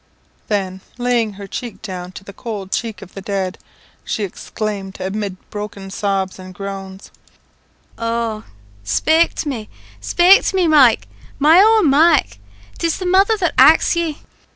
[0.47, 3.59] Then laying her cheek down to the cold cheek of the dead,
[4.03, 7.11] she exclaimed, amid broken sobs and groans
[7.99, 8.43] "Oh,
[8.83, 9.69] spake to me
[9.99, 12.39] spake to me, Mike my own Mike
[12.79, 14.17] 'tis the mother that axes ye."